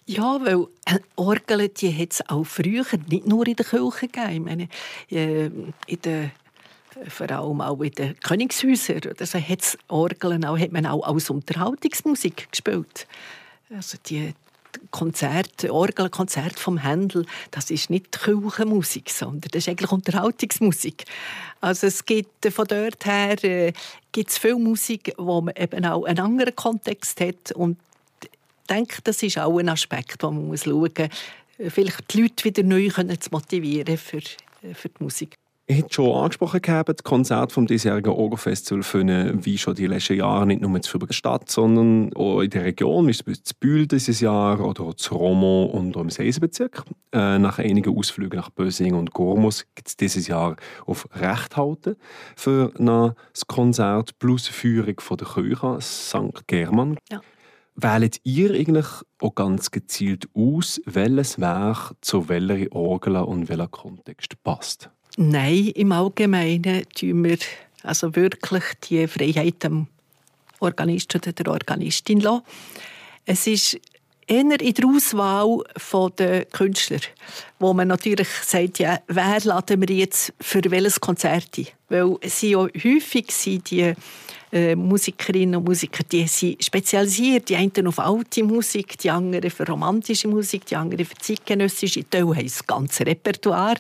Ja, 0.06 0.40
weil 0.44 0.66
äh, 0.86 1.00
Orgeln, 1.16 1.70
die 1.76 1.96
hat 1.96 2.14
es 2.14 2.30
auch 2.30 2.44
früher 2.44 2.84
nicht 3.08 3.28
nur 3.28 3.46
in 3.48 3.56
der 3.56 3.66
Kirche 3.66 4.08
gegeben. 4.08 4.32
Ich 4.32 4.40
meine, 4.40 4.68
äh, 5.12 5.46
in 5.86 6.02
der 6.02 6.32
vor 7.08 7.30
allem 7.32 7.62
auch 7.62 7.80
in 7.82 7.92
den 7.92 8.20
Königshäusern 8.20 9.02
also 9.20 9.40
hat 9.40 9.78
Orgeln 9.88 10.44
auch, 10.46 10.58
hat 10.58 10.72
man 10.72 10.86
auch 10.86 11.04
als 11.04 11.30
Unterhaltungsmusik 11.30 12.52
gespielt. 12.52 13.08
Also 13.74 13.98
die, 14.06 14.34
Konzert, 14.92 15.70
Orgelkonzert 15.70 16.60
vom 16.60 16.78
Händel, 16.78 17.26
das 17.52 17.70
ist 17.70 17.90
nicht 17.90 18.12
Kirchenmusik, 18.12 19.10
sondern 19.10 19.50
das 19.52 19.64
ist 19.64 19.70
eigentlich 19.70 19.92
Unterhaltungsmusik. 19.92 21.06
Also 21.62 21.88
es 21.88 22.06
gibt 22.06 22.46
äh, 22.46 22.52
von 22.52 22.68
dort 22.68 23.06
her 23.06 23.44
äh, 23.44 23.74
gibt's 24.12 24.38
viel 24.38 24.56
Musik, 24.56 25.14
wo 25.18 25.42
man 25.42 25.56
eben 25.56 25.86
auch 25.86 26.06
einen 26.06 26.20
anderen 26.20 26.56
Kontext 26.56 27.20
hat 27.22 27.52
und 27.52 27.78
ich 28.24 28.76
denke, 28.76 29.02
das 29.04 29.24
ist 29.24 29.40
auch 29.40 29.58
ein 29.58 29.70
Aspekt, 29.70 30.22
den 30.22 30.48
man 30.50 30.58
schauen 30.58 30.80
muss, 30.80 31.74
vielleicht 31.74 32.14
die 32.14 32.22
Leute 32.22 32.44
wieder 32.44 32.64
neu 32.64 32.90
zu 32.90 33.30
motivieren 33.32 33.98
für, 33.98 34.18
äh, 34.18 34.74
für 34.74 34.90
die 34.90 35.04
Musik. 35.04 35.36
Ich 35.72 35.84
habe 35.84 35.94
schon 35.94 36.16
angesprochen 36.16 36.64
gehabt, 36.64 36.90
das 36.90 37.04
Konzert 37.04 37.52
vom 37.52 37.68
diesjährigen 37.68 38.12
Orgo-Festival 38.12 38.82
finden 38.82 39.46
wie 39.46 39.56
schon 39.60 39.76
die 39.76 39.86
letzten 39.86 40.16
Jahre 40.16 40.48
nicht 40.48 40.62
nur 40.62 40.82
für 40.82 40.98
die 40.98 41.14
Stadt, 41.14 41.52
sondern 41.52 42.12
auch 42.16 42.42
in 42.42 42.50
der 42.50 42.66
Region, 42.66 43.08
wie 43.08 43.14
zum 43.14 43.28
Beispiel 43.28 43.54
Bühl 43.60 43.86
dieses 43.86 44.20
Jahr 44.20 44.66
oder 44.66 44.98
zu 44.98 45.14
Romo 45.14 45.66
und 45.66 45.96
im 45.96 46.10
Seisenbezirk. 46.10 46.86
Äh, 47.12 47.38
nach 47.38 47.60
einigen 47.60 47.96
Ausflügen 47.96 48.38
nach 48.38 48.50
Bösing 48.50 48.96
und 48.96 49.14
Gormus 49.14 49.64
gibt 49.76 49.90
es 49.90 49.96
dieses 49.96 50.28
Jahr 50.28 50.56
auf 50.88 51.08
Rechthalten 51.14 51.98
für 52.36 52.74
das 52.76 53.46
Konzert 53.46 54.18
plus 54.18 54.48
Führung 54.48 55.00
von 55.00 55.18
der 55.18 55.28
Kirche 55.28 55.78
St. 55.82 56.48
German. 56.48 56.98
Ja. 57.12 57.22
Wählt 57.76 58.20
ihr 58.24 58.56
eigentlich 58.56 58.88
auch 59.22 59.36
ganz 59.36 59.70
gezielt 59.70 60.30
aus, 60.34 60.82
welches 60.86 61.40
Werk 61.40 61.94
zu 62.02 62.28
welcher 62.28 62.72
Orgel 62.72 63.18
und 63.18 63.50
welcher 63.50 63.68
Kontext 63.68 64.42
passt? 64.42 64.90
Nein, 65.22 65.68
im 65.76 65.92
Allgemeinen 65.92 66.86
tun 66.98 67.26
wir 67.26 67.40
also 67.84 68.16
wirklich 68.16 68.64
die 68.90 69.06
Freiheit 69.06 69.62
dem 69.66 69.88
Organist 70.62 71.14
oder 71.14 71.34
der 71.34 71.52
Organistin 71.52 72.22
lassen. 72.22 72.46
Es 73.26 73.46
ist 73.46 73.78
eher 74.28 74.62
in 74.62 74.74
der 74.74 74.86
Auswahl 74.88 75.62
der 76.18 76.46
Künstler, 76.46 77.02
wo 77.60 77.74
man 77.74 77.90
natürlich 77.90 78.30
sagt, 78.30 78.80
ja, 78.80 79.02
wer 79.08 79.42
laden 79.44 79.82
wir 79.82 79.94
jetzt 79.94 80.32
für 80.40 80.62
welches 80.64 81.02
Konzert 81.02 81.50
ein? 81.58 81.68
Weil 81.90 82.16
sind 82.24 82.52
ja 82.52 82.60
häufig 82.60 83.30
sind 83.32 83.72
die 83.72 83.94
äh, 84.52 84.76
Musikerinnen 84.76 85.58
und 85.58 85.66
Musiker, 85.66 86.04
die 86.04 86.28
sind 86.28 86.64
spezialisiert. 86.64 87.50
Die 87.50 87.56
einen 87.56 87.88
auf 87.88 88.00
alte 88.00 88.44
Musik, 88.44 88.98
die 88.98 89.10
anderen 89.10 89.50
für 89.50 89.66
romantische 89.66 90.28
Musik, 90.28 90.66
die 90.66 90.76
anderen 90.76 91.06
für 91.06 91.16
zeitgenössische. 91.16 92.04
Die 92.04 92.18
haben 92.18 92.36
das 92.36 92.66
ganze 92.66 93.06
Repertoire. 93.06 93.76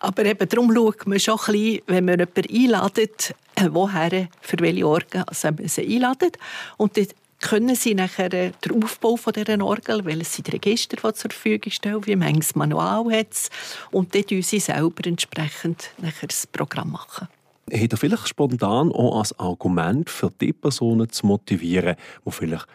Aber 0.00 0.24
eben 0.24 0.48
darum 0.48 0.74
schaut 0.74 1.06
man 1.06 1.20
schon 1.20 1.38
ein 1.38 1.52
bisschen, 1.52 1.82
wenn 1.86 2.04
man 2.04 2.18
jemanden 2.18 2.54
einladet, 2.54 3.34
äh, 3.54 3.68
woher, 3.70 4.28
für 4.40 4.58
welche 4.60 4.86
Orgel 4.86 5.24
also 5.26 5.48
man 5.48 5.68
sie 5.68 5.82
einladet. 5.82 6.38
Und 6.76 6.96
dann 6.96 7.06
können 7.40 7.74
sie 7.74 7.94
nachher 7.94 8.28
den 8.28 8.82
Aufbau 8.82 9.16
von 9.16 9.32
dieser 9.32 9.64
Orgel, 9.64 10.04
weil 10.04 10.20
es 10.20 10.34
sind 10.34 10.52
Register, 10.52 10.96
die 10.96 11.14
zur 11.14 11.30
Verfügung 11.30 11.70
stehen, 11.70 12.06
wie 12.06 12.16
manches 12.16 12.54
Manual 12.54 13.12
hat 13.12 13.50
und 13.90 14.14
machen 14.14 14.42
sie 14.42 14.58
selber 14.60 15.06
entsprechend 15.06 15.90
nachher 15.98 16.26
das 16.26 16.46
Programm 16.46 16.92
machen. 16.92 17.28
Hat 17.72 17.92
er 17.92 17.98
vielleicht 17.98 18.28
spontan 18.28 18.92
auch 18.92 19.18
als 19.18 19.38
Argument 19.38 20.10
für 20.10 20.30
die 20.30 20.52
Personen 20.52 21.08
zu 21.10 21.26
motivieren, 21.26 21.96
die 22.24 22.30
vielleicht 22.30 22.66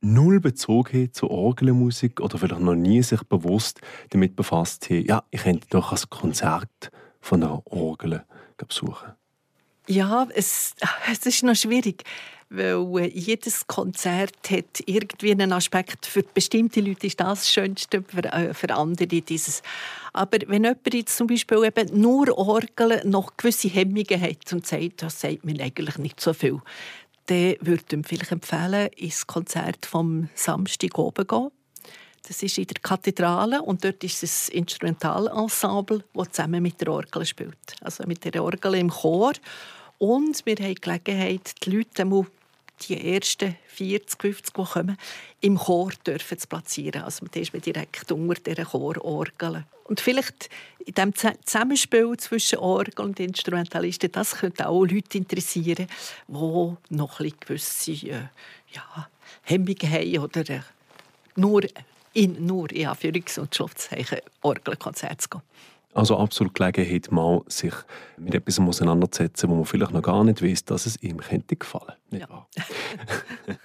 null 0.00 0.40
Bezug 0.40 0.92
haben 0.92 1.12
zur 1.12 1.30
Orgelmusik 1.30 2.20
oder 2.20 2.38
vielleicht 2.38 2.60
noch 2.60 2.74
nie 2.74 3.02
sich 3.02 3.22
bewusst 3.24 3.80
damit 4.10 4.36
befasst 4.36 4.90
haben, 4.90 5.04
ja, 5.06 5.24
ich 5.30 5.42
könnte 5.42 5.66
doch 5.70 5.92
ein 5.92 6.10
Konzert 6.10 6.90
von 7.20 7.42
einer 7.42 7.62
Orgel 7.66 8.24
besuchen? 8.56 9.12
Ja, 9.86 10.26
es, 10.34 10.74
es 11.12 11.26
ist 11.26 11.42
noch 11.42 11.56
schwierig 11.56 12.04
weil 12.50 13.10
jedes 13.12 13.66
Konzert 13.66 14.50
hat 14.50 14.82
irgendwie 14.86 15.32
einen 15.32 15.52
Aspekt. 15.52 16.06
Für 16.06 16.22
bestimmte 16.22 16.80
Leute 16.80 17.06
ist 17.06 17.20
das, 17.20 17.40
das 17.40 17.50
Schönste, 17.50 18.02
für, 18.02 18.24
äh, 18.24 18.54
für 18.54 18.74
andere 18.74 19.06
dieses. 19.06 19.62
Aber 20.12 20.38
wenn 20.46 20.64
jemand 20.64 20.94
jetzt 20.94 21.16
zum 21.16 21.26
Beispiel 21.26 21.64
eben 21.64 22.00
nur 22.00 22.36
Orgel 22.38 23.02
noch 23.04 23.36
gewisse 23.36 23.68
Hemmungen 23.68 24.20
hat 24.20 24.52
und 24.52 24.66
sagt, 24.66 25.02
das 25.02 25.20
sagt 25.20 25.44
mir 25.44 25.62
eigentlich 25.62 25.98
nicht 25.98 26.20
so 26.20 26.32
viel, 26.32 26.60
dann 27.26 27.56
würde 27.60 27.84
ich 27.86 27.92
ihm 27.92 28.04
vielleicht 28.04 28.32
empfehlen, 28.32 28.88
ins 28.96 29.26
Konzert 29.26 29.84
vom 29.84 30.30
Samstag 30.34 30.98
oben 30.98 31.26
gehen. 31.26 31.50
Das 32.26 32.42
ist 32.42 32.58
in 32.58 32.66
der 32.66 32.80
Kathedrale 32.82 33.62
und 33.62 33.84
dort 33.84 34.02
ist 34.04 34.22
es 34.22 34.48
Instrumentalensemble, 34.48 36.04
das 36.14 36.30
zusammen 36.30 36.62
mit 36.62 36.80
der 36.80 36.88
Orgel 36.88 37.24
spielt. 37.24 37.56
Also 37.80 38.04
mit 38.06 38.24
der 38.24 38.42
Orgel 38.42 38.74
im 38.74 38.90
Chor. 38.90 39.32
Und 39.98 40.44
wir 40.46 40.56
haben 40.56 40.74
die 40.74 40.80
Gelegenheit, 40.80 41.64
die 41.64 41.70
Leute 41.70 42.04
die 42.82 43.14
ersten 43.14 43.56
40, 43.68 44.20
50, 44.20 44.54
die 44.54 44.64
kommen, 44.64 44.98
im 45.40 45.56
Chor 45.56 45.92
dürfen 46.06 46.38
zu 46.38 46.48
platzieren. 46.48 47.02
Also 47.02 47.26
da 47.30 47.40
ist 47.40 47.52
man 47.52 47.62
direkt 47.62 48.10
unter 48.10 48.34
dieser 48.34 48.64
Chororgel. 48.64 49.64
Und 49.84 50.00
vielleicht 50.00 50.50
in 50.84 50.94
diesem 50.94 51.14
Zusammenspiel 51.44 52.16
zwischen 52.18 52.58
Orgel 52.58 53.04
und 53.04 53.20
Instrumentalisten, 53.20 54.12
das 54.12 54.36
könnte 54.36 54.68
auch 54.68 54.84
Leute 54.84 55.18
interessieren, 55.18 55.86
die 56.26 56.76
noch 56.94 57.20
ein 57.20 57.32
gewisse 57.40 57.92
äh, 57.92 58.28
ja, 58.72 59.08
Hemmungen 59.42 59.90
haben 59.90 60.18
oder 60.18 60.48
äh, 60.50 60.60
nur 61.36 61.62
in, 62.12 62.44
nur 62.44 62.70
in 62.72 62.88
Anführungs- 62.88 63.38
und 63.38 63.54
Schlusszeichen 63.54 64.18
Orgelkonzerte 64.42 65.16
zu 65.18 65.28
gehen. 65.28 65.42
Also 65.98 66.16
absolut 66.16 66.54
Gelegenheit, 66.54 67.10
mal 67.10 67.42
sich 67.48 67.74
mit 68.18 68.32
etwas 68.32 68.60
auseinanderzusetzen, 68.60 69.50
wo 69.50 69.56
man 69.56 69.64
vielleicht 69.64 69.90
noch 69.90 70.02
gar 70.02 70.22
nicht 70.22 70.40
weiß, 70.40 70.64
dass 70.66 70.86
es 70.86 71.02
ihm 71.02 71.16
könnte 71.16 71.56
gefallen. 71.56 71.92
Nicht 72.10 72.28
ja. 72.30 72.46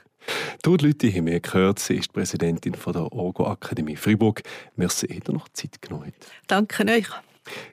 Die 0.66 0.70
Leute 0.84 1.14
haben 1.14 1.28
wir 1.28 1.40
gehört, 1.40 1.78
sie 1.78 1.98
ist 1.98 2.12
Präsidentin 2.12 2.74
von 2.74 2.94
der 2.94 3.12
Orgo 3.12 3.46
Akademie 3.46 3.96
Fribourg. 3.96 4.42
Merci, 4.78 5.06
dass 5.06 5.28
ihr 5.28 5.34
noch 5.34 5.48
Zeit 5.50 5.80
genommen 5.80 6.12
Danke 6.48 6.88
euch. 6.88 7.10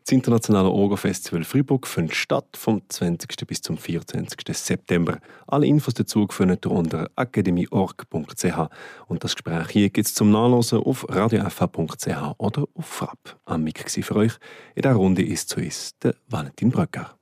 Das 0.05 0.13
internationale 0.13 0.69
Orgo-Festival 0.69 1.45
Fribourg 1.45 1.87
findet 1.87 2.17
statt 2.17 2.47
vom 2.57 2.83
20. 2.89 3.47
bis 3.47 3.63
zum 3.63 3.79
24. 3.79 4.39
September. 4.57 5.19
Alle 5.47 5.67
Infos 5.67 5.95
dazu 5.95 6.27
findet 6.31 6.67
ihr 6.67 6.73
unter 6.73 7.11
akademieorg.ch 7.15 8.69
und 9.09 9.25
das 9.25 9.35
Gespräch 9.35 9.69
hier 9.71 9.91
gibt 9.91 10.09
es 10.09 10.15
zum 10.15 10.31
Nachlesen 10.31 10.81
auf 10.81 11.07
radiofh.ch 11.09 12.35
oder 12.39 12.65
auf 12.75 12.87
Frapp. 12.87 13.39
Am 13.45 13.63
Mic 13.63 14.03
für 14.03 14.17
euch 14.17 14.33
in 14.75 14.83
der 14.83 14.95
Runde 14.95 15.23
ist 15.23 15.49
zu 15.49 15.61
ist 15.61 16.03
der 16.03 16.15
Valentin 16.29 16.71
Bröcker. 16.71 17.20